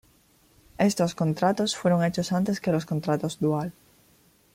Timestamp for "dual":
3.39-3.71